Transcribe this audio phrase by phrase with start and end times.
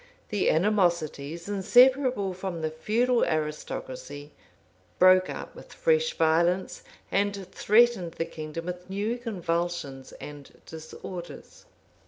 [0.29, 4.31] The animosities inseparable from the feudal aristocracy,
[4.97, 6.81] broke out with fresh violence,
[7.11, 11.65] and threatened the kingdom with new convulsions and disorders.